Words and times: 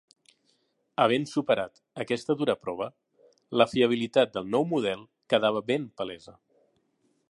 Havent 1.03 1.27
superat 1.31 1.77
aquesta 2.05 2.37
dura 2.41 2.57
prova, 2.63 2.89
la 3.63 3.69
fiabilitat 3.75 4.35
del 4.39 4.53
nou 4.57 4.69
model 4.75 5.09
quedava 5.35 5.67
ben 5.73 5.91
palesa. 6.03 6.39